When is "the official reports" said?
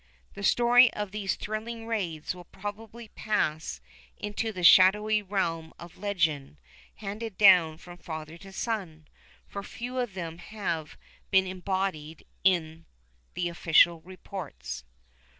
13.35-14.83